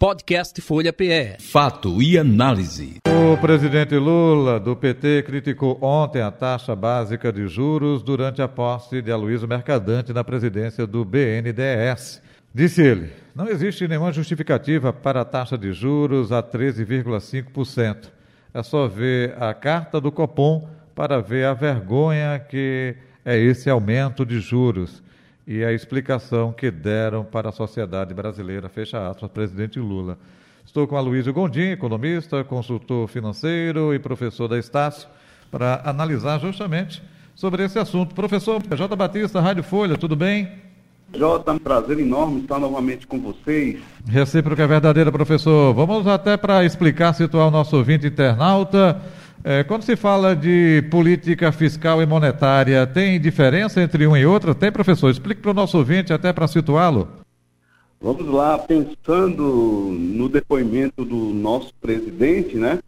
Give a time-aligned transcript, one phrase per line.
[0.00, 1.36] Podcast Folha PE.
[1.40, 2.96] Fato e análise.
[3.06, 9.02] O presidente Lula, do PT, criticou ontem a taxa básica de juros durante a posse
[9.02, 12.22] de Aloysio Mercadante na presidência do BNDES.
[12.54, 18.08] Disse ele: não existe nenhuma justificativa para a taxa de juros a 13,5%.
[18.54, 24.24] É só ver a carta do Copom para ver a vergonha que é esse aumento
[24.24, 25.02] de juros
[25.50, 28.68] e a explicação que deram para a sociedade brasileira.
[28.68, 30.16] Fecha aspas, presidente Lula.
[30.64, 35.08] Estou com a Luísa Gondim, economista, consultor financeiro e professor da Estácio,
[35.50, 37.02] para analisar justamente
[37.34, 38.14] sobre esse assunto.
[38.14, 38.94] Professor J.
[38.94, 40.48] Batista, Rádio Folha, tudo bem?
[41.12, 43.80] Jota, é um prazer enorme estar novamente com vocês.
[44.06, 45.74] Recíproca é verdadeira, professor.
[45.74, 49.02] Vamos até para explicar, situar o nosso ouvinte internauta.
[49.42, 54.54] É, quando se fala de política fiscal e monetária, tem diferença entre uma e outra?
[54.54, 55.10] Tem, professor?
[55.10, 57.08] Explique para o nosso ouvinte, até para situá-lo.
[57.98, 59.42] Vamos lá, pensando
[59.90, 62.80] no depoimento do nosso presidente, né?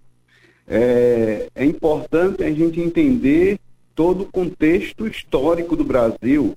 [0.69, 3.59] É, é importante a gente entender
[3.95, 6.57] todo o contexto histórico do Brasil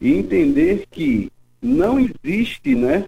[0.00, 3.04] e entender que não existe, né?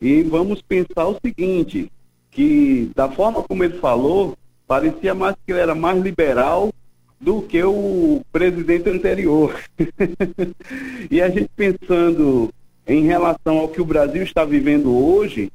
[0.00, 1.90] E vamos pensar o seguinte,
[2.30, 6.72] que da forma como ele falou, parecia mais que ele era mais liberal
[7.20, 9.58] do que o presidente anterior.
[11.10, 12.52] e a gente pensando
[12.86, 15.50] em relação ao que o Brasil está vivendo hoje,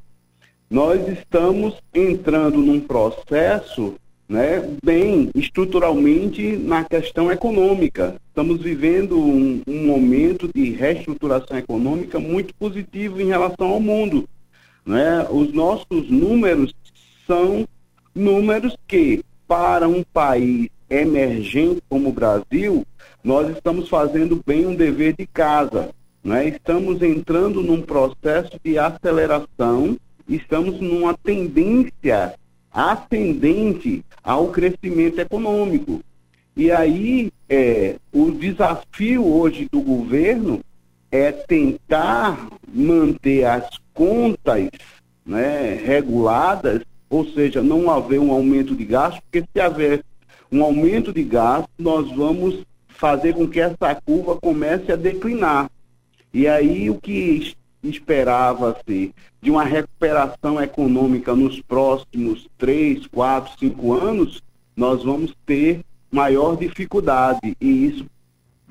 [0.70, 3.96] nós estamos entrando num processo
[4.28, 8.16] né, bem estruturalmente na questão econômica.
[8.30, 14.28] Estamos vivendo um, um, momento de reestruturação econômica muito positivo em relação ao mundo.
[14.86, 15.28] Né?
[15.30, 16.74] Os nossos números
[17.28, 17.68] são
[18.14, 22.86] Números que, para um país emergente como o Brasil,
[23.24, 25.90] nós estamos fazendo bem um dever de casa.
[26.24, 26.50] Né?
[26.50, 32.36] Estamos entrando num processo de aceleração, estamos numa tendência
[32.72, 36.02] ascendente ao crescimento econômico.
[36.56, 40.60] E aí, é, o desafio hoje do governo
[41.10, 44.70] é tentar manter as contas
[45.26, 46.82] né, reguladas
[47.12, 50.02] ou seja, não haver um aumento de gasto, porque se haver
[50.50, 55.70] um aumento de gasto, nós vamos fazer com que essa curva comece a declinar.
[56.34, 64.42] E aí o que esperava-se de uma recuperação econômica nos próximos três, quatro, cinco anos,
[64.74, 68.06] nós vamos ter maior dificuldade e isso,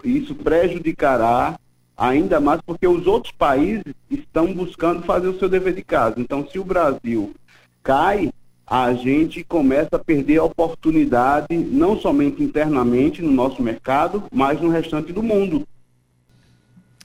[0.02, 1.58] isso prejudicará
[1.94, 6.14] ainda mais porque os outros países estão buscando fazer o seu dever de casa.
[6.18, 7.34] Então, se o Brasil
[7.82, 8.30] cai,
[8.66, 14.68] a gente começa a perder a oportunidade, não somente internamente no nosso mercado, mas no
[14.68, 15.66] restante do mundo.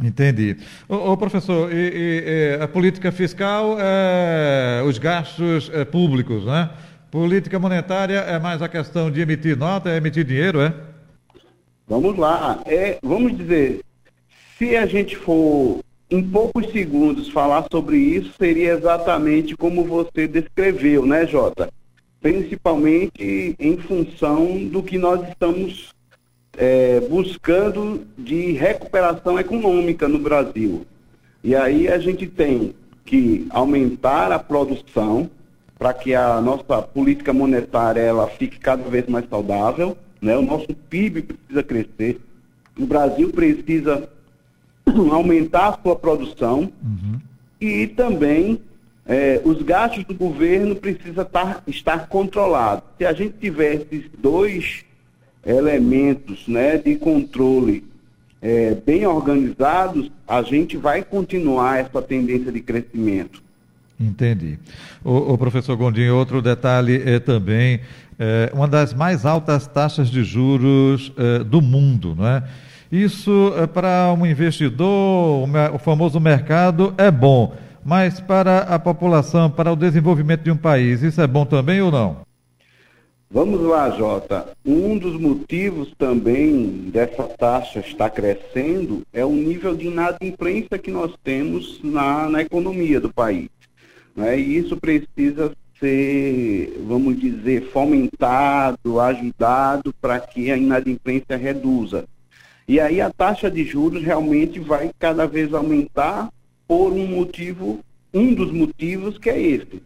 [0.01, 0.57] Entendi.
[0.89, 6.69] Ô, ô professor, e, e, a política fiscal é os gastos é, públicos, né?
[7.09, 10.73] Política monetária é mais a questão de emitir nota, é emitir dinheiro, é?
[11.87, 12.59] Vamos lá.
[12.65, 13.81] É, vamos dizer,
[14.57, 15.79] se a gente for
[16.09, 21.71] em poucos segundos falar sobre isso seria exatamente como você descreveu, né, Jota?
[22.21, 25.93] Principalmente em função do que nós estamos
[26.57, 30.85] é, buscando de recuperação econômica no Brasil.
[31.43, 32.73] E aí a gente tem
[33.05, 35.29] que aumentar a produção
[35.77, 40.37] para que a nossa política monetária ela fique cada vez mais saudável, né?
[40.37, 42.19] O nosso PIB precisa crescer,
[42.79, 44.09] o Brasil precisa
[45.12, 47.19] aumentar a sua produção uhum.
[47.59, 48.59] e também
[49.06, 52.84] é, os gastos do governo precisam estar, estar controlados.
[52.97, 54.84] Se a gente tiver esses dois
[55.46, 57.84] elementos né, de controle
[58.41, 63.44] é, bem organizados, a gente vai continuar essa tendência de crescimento.
[64.00, 64.59] Entendi.
[65.03, 67.79] O, o professor Gondim, outro detalhe é também
[68.19, 72.44] é, uma das mais altas taxas de juros é, do mundo, não é?
[72.91, 77.53] Isso é para um investidor, o famoso mercado, é bom,
[77.84, 81.91] mas para a população, para o desenvolvimento de um país, isso é bom também ou
[81.91, 82.26] não?
[83.29, 84.47] Vamos lá, Jota.
[84.66, 91.11] Um dos motivos também dessa taxa estar crescendo é o nível de inadimplência que nós
[91.23, 93.49] temos na, na economia do país.
[94.16, 94.40] Né?
[94.40, 102.05] E isso precisa ser, vamos dizer, fomentado, ajudado para que a inadimplência reduza.
[102.67, 106.29] E aí a taxa de juros realmente vai cada vez aumentar
[106.67, 107.79] por um motivo,
[108.14, 109.84] um dos motivos que é esse.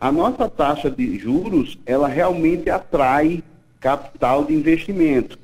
[0.00, 3.42] A nossa taxa de juros, ela realmente atrai
[3.78, 5.38] capital de investimento.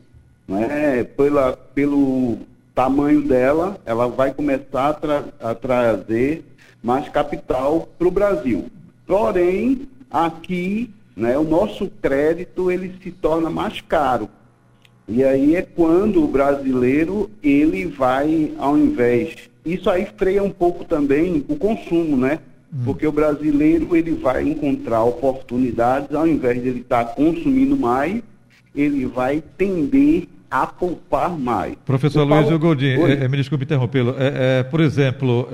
[0.48, 1.04] Né?
[1.04, 2.38] Pela, pelo
[2.74, 6.44] tamanho dela, ela vai começar a, tra a trazer
[6.82, 8.66] mais capital para o Brasil.
[9.06, 14.28] Porém, aqui, né, o nosso crédito ele se torna mais caro.
[15.08, 19.34] E aí é quando o brasileiro ele vai ao invés.
[19.64, 22.38] Isso aí freia um pouco também o consumo, né?
[22.72, 22.82] Hum.
[22.84, 28.22] Porque o brasileiro ele vai encontrar oportunidades, ao invés de ele estar tá consumindo mais,
[28.74, 31.74] ele vai tender a poupar mais.
[31.84, 32.58] Professor Luiz Paulo...
[32.58, 34.14] Godinho, é, é, me desculpe interrompê-lo.
[34.18, 35.48] É, por exemplo,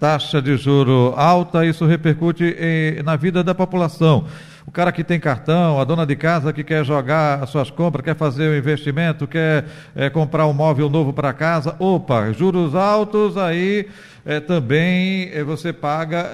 [0.00, 4.24] taxa de juro alta, isso repercute em, na vida da população.
[4.66, 8.04] O cara que tem cartão, a dona de casa que quer jogar as suas compras,
[8.04, 9.64] quer fazer o um investimento, quer
[10.12, 13.86] comprar um móvel novo para casa, opa, juros altos, aí
[14.48, 16.28] também você paga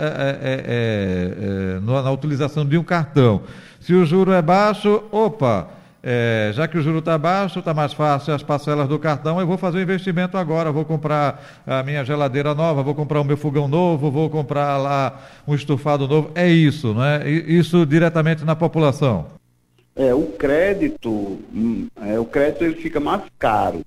[1.83, 3.43] na utilização de um cartão.
[3.81, 7.93] Se o juro é baixo, opa é, já que o juro está baixo, está mais
[7.93, 12.05] fácil as parcelas do cartão, eu vou fazer um investimento agora, vou comprar a minha
[12.05, 16.33] geladeira nova, vou comprar o meu fogão novo, vou comprar lá um estufado novo.
[16.35, 17.31] É isso, não é?
[17.31, 19.27] Isso diretamente na população.
[19.95, 21.11] É, o crédito,
[21.55, 23.83] hum, é, o crédito ele fica mais caro.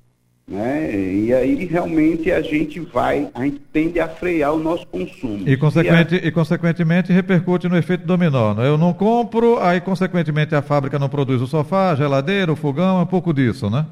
[0.47, 0.95] Né?
[0.95, 5.47] E aí realmente a gente vai, a gente tende a frear o nosso consumo.
[5.47, 6.27] E, consequente, e, a...
[6.27, 8.53] e consequentemente repercute no efeito dominó.
[8.53, 8.67] Né?
[8.67, 12.99] Eu não compro, aí consequentemente a fábrica não produz o sofá, a geladeira, o fogão,
[12.99, 13.87] é um pouco disso, né?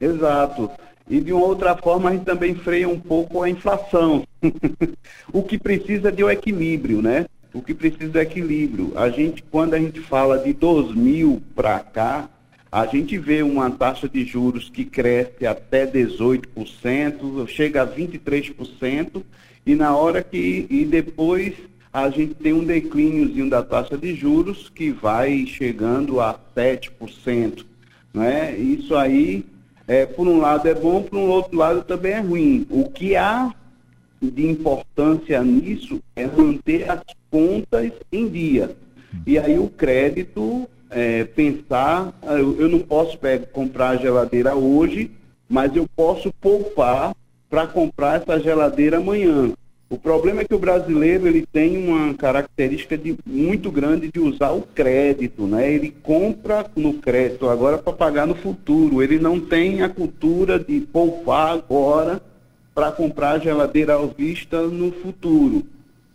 [0.00, 0.68] Exato.
[1.08, 4.24] E de uma outra forma a gente também freia um pouco a inflação.
[5.32, 7.26] o que precisa de um equilíbrio, né?
[7.54, 8.92] O que precisa é equilíbrio.
[8.96, 12.28] A gente, quando a gente fala de 2000 para cá,
[12.72, 19.22] a gente vê uma taxa de juros que cresce até 18%, chega a 23%,
[19.66, 20.66] e na hora que.
[20.70, 21.52] E depois
[21.92, 27.66] a gente tem um declíniozinho da taxa de juros que vai chegando a 7%.
[28.14, 28.56] Né?
[28.56, 29.44] Isso aí,
[29.86, 32.66] é, por um lado é bom, por um outro lado também é ruim.
[32.70, 33.54] O que há
[34.22, 38.74] de importância nisso é manter as contas em dia.
[39.26, 44.54] E aí o crédito é, pensar, ah, eu, eu, não posso pegar, comprar a geladeira
[44.54, 45.10] hoje,
[45.48, 47.14] mas eu posso poupar
[47.48, 49.52] para comprar essa geladeira amanhã.
[49.90, 54.52] O problema é que o brasileiro ele tem uma característica de, muito grande de usar
[54.52, 55.70] o crédito, né?
[55.70, 59.02] Ele compra no crédito agora para pagar no futuro.
[59.02, 62.22] Ele não tem a cultura de poupar agora
[62.74, 65.62] para comprar a geladeira à vista no futuro.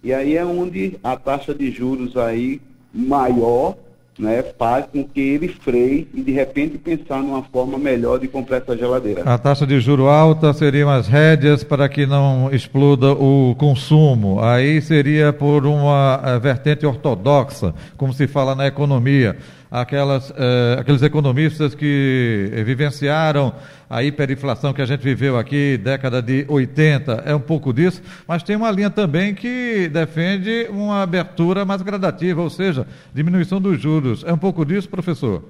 [0.04, 2.60] E aí é onde a taxa de juros aí
[2.92, 3.78] maior
[4.20, 8.58] né, faz com que ele freie e de repente pensar numa forma melhor de comprar
[8.58, 9.24] essa geladeira.
[9.24, 14.42] A taxa de juro alta seriam as rédeas para que não exploda o consumo.
[14.42, 19.38] Aí seria por uma uh, vertente ortodoxa, como se fala na economia
[19.70, 23.54] aquelas, eh, aqueles economistas que vivenciaram
[23.90, 28.44] a hiperinflação que a gente viveu aqui, década de 80, é um pouco disso, mas
[28.44, 34.24] tem uma linha também que defende uma abertura mais gradativa, ou seja, diminuição dos juros.
[34.26, 35.46] É um pouco disso, professor?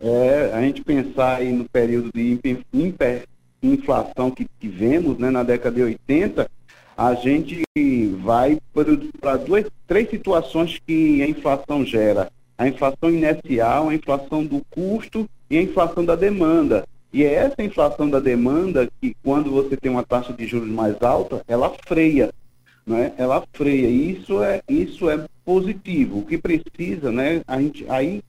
[0.00, 2.38] É, a gente pensar aí no período de
[2.72, 6.50] hiperinflação que tivemos né, na década de 80,
[6.96, 7.62] a gente
[8.22, 12.30] vai para duas, três situações que a inflação gera
[12.62, 16.86] a inflação inicial, a inflação do custo e a inflação da demanda.
[17.12, 21.00] E é essa inflação da demanda que, quando você tem uma taxa de juros mais
[21.02, 22.32] alta, ela freia.
[22.86, 23.12] Né?
[23.18, 23.88] Ela freia.
[23.88, 26.20] E isso é, isso é positivo.
[26.20, 27.42] O que precisa, né?
[27.46, 28.22] A gente, aí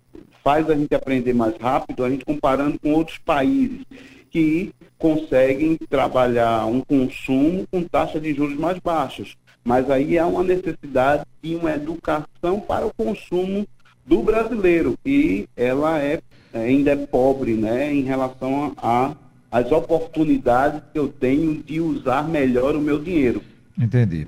[0.44, 3.86] faz a gente aprender mais rápido, a gente comparando com outros países
[4.32, 9.36] que conseguem trabalhar um consumo com taxa de juros mais baixas.
[9.64, 13.66] Mas aí há uma necessidade de uma educação para o consumo
[14.06, 16.20] do brasileiro e ela é
[16.54, 19.16] ainda é pobre, né, em relação a
[19.52, 23.40] as oportunidades que eu tenho de usar melhor o meu dinheiro.
[23.80, 24.26] Entendi.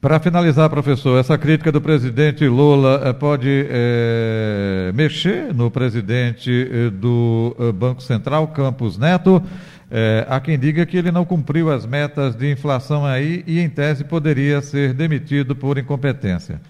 [0.00, 6.90] Para finalizar, professor, essa crítica do presidente Lula eh, pode é, mexer no presidente eh,
[6.90, 9.42] do Banco Central, Campos Neto.
[9.90, 13.68] É, há quem diga que ele não cumpriu as metas de inflação aí e, em
[13.68, 16.60] tese, poderia ser demitido por incompetência.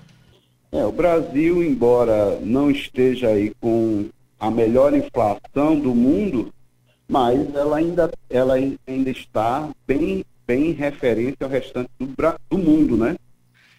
[0.71, 6.53] É, o Brasil, embora não esteja aí com a melhor inflação do mundo,
[7.09, 12.07] mas ela ainda, ela ainda está bem, bem referente ao restante do,
[12.51, 13.17] do mundo, né?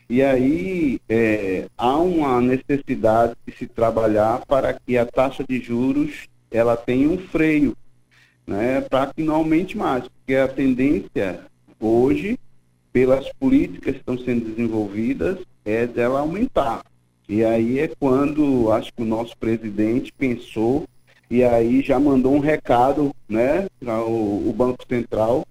[0.10, 6.28] E aí é, há uma necessidade de se trabalhar para que a taxa de juros
[6.50, 7.78] ela tenha um freio,
[8.48, 8.82] né?
[8.82, 11.42] Para que não aumente mais, porque a tendência
[11.80, 12.40] hoje,
[12.92, 15.38] pelas políticas que estão sendo desenvolvidas,
[15.70, 16.82] é dela aumentar.
[17.28, 20.86] E aí é quando acho que o nosso presidente pensou
[21.30, 25.46] e aí já mandou um recado né, para o, o Banco Central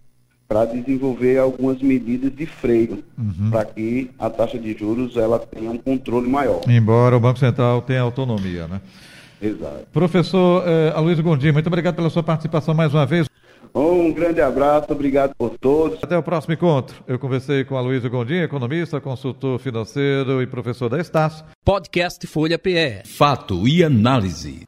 [0.48, 3.50] para desenvolver algumas medidas de freio, uhum.
[3.50, 6.62] para que a taxa de juros ela tenha um controle maior.
[6.66, 8.80] Embora o Banco Central tenha autonomia, né?
[9.40, 9.86] Exato.
[9.92, 13.28] Professor eh, Aloysio Gondim, muito obrigado pela sua participação mais uma vez.
[13.74, 15.98] Um grande abraço, obrigado por todos.
[16.02, 17.02] Até o próximo encontro.
[17.06, 21.44] Eu conversei com Aloysio Gondim, economista, consultor financeiro e professor da Estácio.
[21.64, 23.02] Podcast Folha PE.
[23.04, 24.66] Fato e análise.